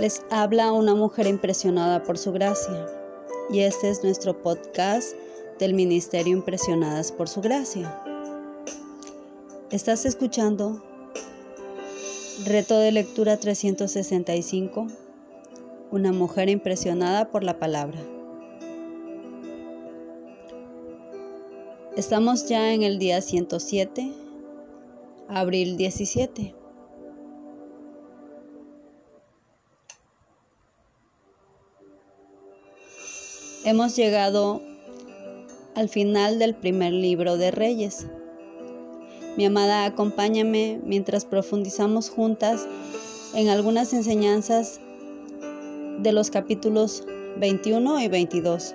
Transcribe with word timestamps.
Les 0.00 0.22
habla 0.30 0.72
una 0.72 0.94
mujer 0.94 1.26
impresionada 1.26 2.02
por 2.02 2.16
su 2.16 2.32
gracia 2.32 2.86
y 3.50 3.60
este 3.60 3.90
es 3.90 4.02
nuestro 4.02 4.40
podcast 4.40 5.12
del 5.58 5.74
Ministerio 5.74 6.32
Impresionadas 6.32 7.12
por 7.12 7.28
su 7.28 7.42
gracia. 7.42 8.02
Estás 9.70 10.06
escuchando 10.06 10.82
Reto 12.46 12.78
de 12.78 12.92
lectura 12.92 13.36
365, 13.36 14.86
una 15.90 16.12
mujer 16.12 16.48
impresionada 16.48 17.30
por 17.30 17.44
la 17.44 17.58
palabra. 17.58 18.00
Estamos 21.98 22.48
ya 22.48 22.72
en 22.72 22.84
el 22.84 22.98
día 22.98 23.20
107, 23.20 24.14
abril 25.28 25.76
17. 25.76 26.59
Hemos 33.62 33.94
llegado 33.94 34.62
al 35.74 35.90
final 35.90 36.38
del 36.38 36.54
primer 36.54 36.94
libro 36.94 37.36
de 37.36 37.50
Reyes. 37.50 38.06
Mi 39.36 39.44
amada, 39.44 39.84
acompáñame 39.84 40.80
mientras 40.82 41.26
profundizamos 41.26 42.08
juntas 42.08 42.66
en 43.34 43.50
algunas 43.50 43.92
enseñanzas 43.92 44.80
de 45.98 46.12
los 46.12 46.30
capítulos 46.30 47.04
21 47.36 48.00
y 48.00 48.08
22. 48.08 48.74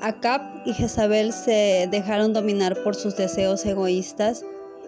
Acab 0.00 0.42
y 0.64 0.74
Jezabel 0.74 1.32
se 1.32 1.88
dejaron 1.90 2.32
dominar 2.32 2.80
por 2.84 2.94
sus 2.94 3.16
deseos 3.16 3.66
egoístas 3.66 4.44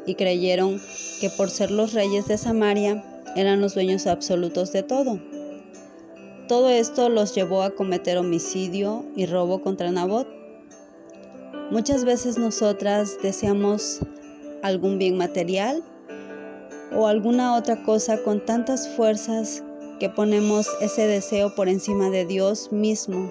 y 0.09 0.15
creyeron 0.15 0.81
que 1.21 1.29
por 1.29 1.51
ser 1.51 1.71
los 1.71 1.93
reyes 1.93 2.27
de 2.27 2.39
Samaria 2.39 3.05
eran 3.37 3.61
los 3.61 3.75
dueños 3.75 4.07
absolutos 4.07 4.73
de 4.73 4.83
todo. 4.83 5.21
Todo 6.49 6.71
esto 6.71 7.11
los 7.11 7.35
llevó 7.35 7.63
a 7.63 7.75
cometer 7.75 8.17
homicidio 8.17 9.05
y 9.15 9.27
robo 9.27 9.61
contra 9.61 9.93
Nabot. 9.93 10.27
Muchas 11.71 12.07
veces 12.07 12.39
nosotras 12.39 13.19
deseamos 13.23 14.01
algún 14.63 14.99
bien 14.99 15.19
material 15.19 15.85
o 16.97 17.07
alguna 17.07 17.55
otra 17.55 17.83
cosa 17.83 18.23
con 18.23 18.43
tantas 18.43 18.89
fuerzas 18.89 19.63
que 20.01 20.09
ponemos 20.09 20.67
ese 20.81 21.07
deseo 21.07 21.55
por 21.55 21.69
encima 21.69 22.09
de 22.09 22.25
Dios 22.25 22.73
mismo, 22.73 23.31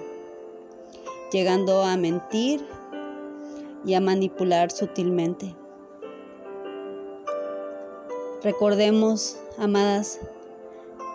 llegando 1.32 1.82
a 1.82 1.96
mentir 1.96 2.64
y 3.84 3.94
a 3.94 4.00
manipular 4.00 4.70
sutilmente. 4.70 5.56
Recordemos, 8.42 9.36
amadas, 9.58 10.20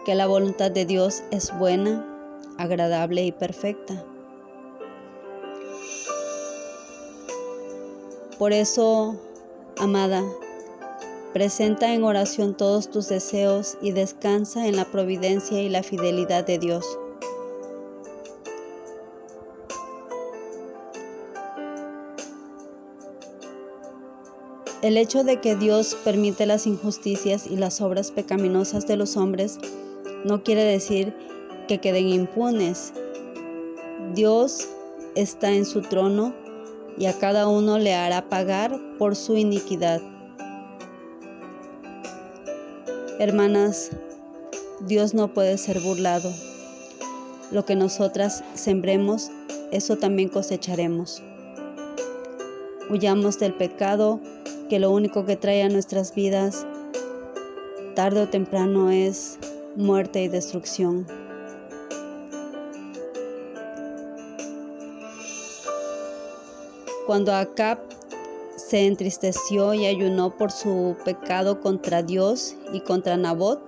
que 0.05 0.13
la 0.13 0.27
voluntad 0.27 0.71
de 0.71 0.85
Dios 0.85 1.23
es 1.31 1.57
buena, 1.57 2.05
agradable 2.57 3.23
y 3.23 3.31
perfecta. 3.31 4.03
Por 8.37 8.51
eso, 8.51 9.15
amada, 9.77 10.21
presenta 11.31 11.93
en 11.93 12.03
oración 12.03 12.57
todos 12.57 12.91
tus 12.91 13.07
deseos 13.07 13.77
y 13.81 13.91
descansa 13.91 14.67
en 14.67 14.75
la 14.75 14.85
providencia 14.85 15.61
y 15.61 15.69
la 15.69 15.81
fidelidad 15.81 16.45
de 16.45 16.59
Dios. 16.59 16.85
El 24.83 24.97
hecho 24.97 25.23
de 25.23 25.39
que 25.39 25.55
Dios 25.55 25.95
permite 26.03 26.45
las 26.45 26.67
injusticias 26.67 27.47
y 27.47 27.55
las 27.55 27.79
obras 27.79 28.11
pecaminosas 28.11 28.85
de 28.85 28.97
los 28.97 29.15
hombres 29.15 29.57
no 30.25 30.43
quiere 30.43 30.65
decir 30.65 31.13
que 31.69 31.79
queden 31.79 32.09
impunes. 32.09 32.91
Dios 34.13 34.67
está 35.15 35.51
en 35.51 35.65
su 35.65 35.83
trono 35.83 36.35
y 36.97 37.05
a 37.05 37.17
cada 37.17 37.47
uno 37.47 37.79
le 37.79 37.93
hará 37.93 38.27
pagar 38.27 38.77
por 38.99 39.15
su 39.15 39.37
iniquidad. 39.37 40.01
Hermanas, 43.19 43.89
Dios 44.81 45.13
no 45.13 45.33
puede 45.33 45.57
ser 45.57 45.79
burlado. 45.79 46.29
Lo 47.51 47.63
que 47.63 47.77
nosotras 47.77 48.43
sembremos, 48.53 49.31
eso 49.71 49.95
también 49.95 50.27
cosecharemos. 50.27 51.23
Huyamos 52.89 53.39
del 53.39 53.53
pecado 53.53 54.19
que 54.73 54.79
lo 54.79 54.89
único 54.89 55.23
que 55.23 55.35
trae 55.35 55.61
a 55.61 55.69
nuestras 55.69 56.15
vidas 56.15 56.65
tarde 57.93 58.23
o 58.23 58.27
temprano 58.27 58.89
es 58.89 59.37
muerte 59.75 60.23
y 60.23 60.27
destrucción. 60.27 61.05
Cuando 67.05 67.35
Acab 67.35 67.77
se 68.55 68.87
entristeció 68.87 69.75
y 69.75 69.85
ayunó 69.85 70.35
por 70.35 70.49
su 70.49 70.97
pecado 71.05 71.61
contra 71.61 72.01
Dios 72.01 72.55
y 72.73 72.79
contra 72.79 73.15
Nabot, 73.15 73.61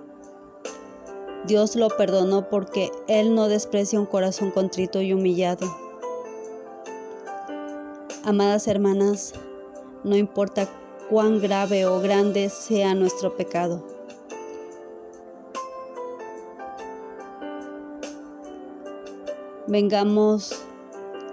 Dios 1.46 1.76
lo 1.76 1.86
perdonó 1.86 2.48
porque 2.48 2.90
Él 3.06 3.32
no 3.32 3.46
desprecia 3.46 4.00
un 4.00 4.06
corazón 4.06 4.50
contrito 4.50 5.00
y 5.00 5.12
humillado. 5.12 5.72
Amadas 8.24 8.66
hermanas, 8.66 9.34
no 10.02 10.16
importa 10.16 10.68
cuán 11.08 11.40
grave 11.40 11.86
o 11.86 12.00
grande 12.00 12.48
sea 12.48 12.94
nuestro 12.94 13.36
pecado. 13.36 13.84
Vengamos 19.68 20.54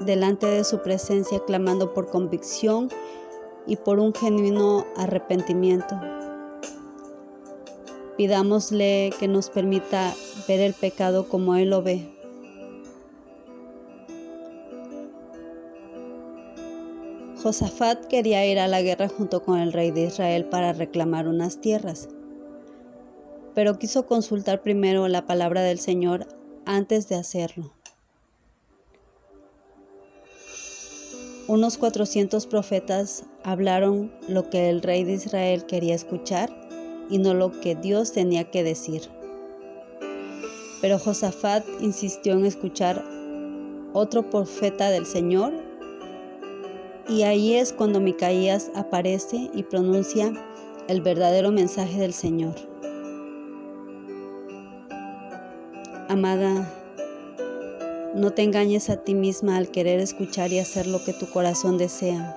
delante 0.01 0.47
de 0.47 0.63
su 0.63 0.79
presencia 0.81 1.39
clamando 1.45 1.94
por 1.94 2.09
convicción 2.09 2.89
y 3.67 3.75
por 3.75 4.00
un 4.00 4.13
genuino 4.13 4.85
arrepentimiento. 4.97 6.00
Pidámosle 8.17 9.12
que 9.19 9.28
nos 9.28 9.50
permita 9.50 10.13
ver 10.47 10.59
el 10.59 10.73
pecado 10.73 11.28
como 11.28 11.56
Él 11.56 11.69
lo 11.69 11.81
ve 11.81 12.22
Josafat 17.44 18.06
quería 18.06 18.46
ir 18.48 18.58
a 18.58 18.70
la 18.70 18.81
guerra 18.81 19.09
junto 19.09 19.44
con 19.44 19.59
el 19.59 19.74
rey 19.74 19.92
de 19.92 20.04
Israel 20.04 20.46
para 20.46 20.72
reclamar 20.72 21.28
unas 21.28 21.59
tierras, 21.59 22.08
pero 23.54 23.78
quiso 23.78 24.06
consultar 24.06 24.62
primero 24.62 25.09
la 25.09 25.26
palabra 25.26 25.62
del 25.62 25.78
Señor 25.78 26.26
antes 26.66 27.09
de 27.09 27.16
hacerlo. 27.16 27.74
Unos 31.50 31.78
400 31.78 32.48
profetas 32.48 33.26
hablaron 33.44 34.14
lo 34.30 34.50
que 34.50 34.70
el 34.70 34.81
rey 34.81 35.04
de 35.04 35.12
Israel 35.12 35.66
quería 35.66 35.96
escuchar 35.96 36.50
y 37.10 37.18
no 37.18 37.34
lo 37.34 37.60
que 37.60 37.75
Dios 37.75 38.14
tenía 38.14 38.50
que 38.52 38.64
decir. 38.64 39.02
Pero 40.80 40.98
Josafat 40.98 41.66
insistió 41.81 42.31
en 42.31 42.46
escuchar 42.46 43.04
otro 43.92 44.30
profeta 44.30 44.90
del 44.90 45.06
Señor 45.06 45.72
y 47.08 47.24
ahí 47.24 47.56
es 47.56 47.74
cuando 47.74 48.00
Micaías 48.00 48.72
aparece 48.75 49.50
y 49.53 49.64
pronuncia 49.64 50.34
el 50.88 51.02
verdadero 51.02 51.52
mensaje 51.52 52.00
del 52.00 52.14
Señor. 52.14 52.56
Amada, 56.09 56.72
no 58.16 58.31
te 58.31 58.44
engañes 58.44 58.90
a 58.90 58.97
ti 58.97 59.16
misma 59.16 59.58
al 59.58 59.69
querer 59.69 60.00
escuchar 60.00 60.51
y 60.51 60.60
hacer 60.60 60.88
lo 60.88 61.04
que 61.04 61.13
tu 61.13 61.30
corazón 61.30 61.77
desea. 61.77 62.36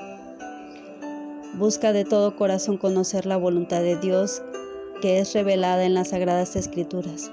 Busca 1.55 1.93
de 1.93 2.05
todo 2.05 2.37
corazón 2.37 2.79
conocer 2.79 3.27
la 3.27 3.37
voluntad 3.37 3.81
de 3.81 3.97
Dios 3.97 4.43
que 5.01 5.19
es 5.19 5.35
revelada 5.35 5.85
en 5.85 5.95
las 5.95 6.09
sagradas 6.09 6.57
escrituras. 6.57 7.31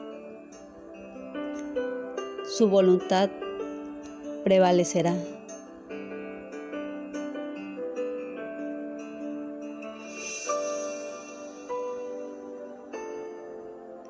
Su 2.45 2.67
voluntad 2.67 3.29
prevalecerá. 4.43 5.15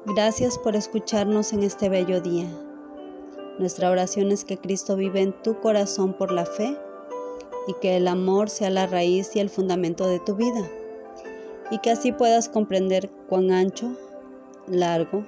Gracias 0.05 0.57
por 0.57 0.75
escucharnos 0.75 1.53
en 1.53 1.63
este 1.63 1.87
bello 1.87 2.19
día. 2.19 2.45
Nuestra 3.57 3.89
oración 3.89 4.33
es 4.33 4.43
que 4.43 4.57
Cristo 4.57 4.97
vive 4.97 5.21
en 5.21 5.31
tu 5.43 5.61
corazón 5.61 6.11
por 6.17 6.33
la 6.33 6.45
fe 6.45 6.77
y 7.67 7.73
que 7.75 7.95
el 7.95 8.09
amor 8.09 8.49
sea 8.49 8.69
la 8.69 8.85
raíz 8.85 9.33
y 9.33 9.39
el 9.39 9.49
fundamento 9.49 10.05
de 10.05 10.19
tu 10.19 10.35
vida 10.35 10.69
y 11.71 11.77
que 11.77 11.91
así 11.91 12.11
puedas 12.11 12.49
comprender 12.49 13.09
cuán 13.29 13.51
ancho, 13.51 13.95
largo, 14.67 15.25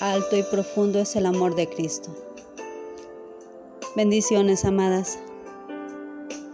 alto 0.00 0.38
y 0.38 0.42
profundo 0.42 0.98
es 0.98 1.14
el 1.14 1.26
amor 1.26 1.54
de 1.54 1.68
Cristo. 1.68 2.10
Bendiciones, 3.94 4.64
amadas. 4.64 5.18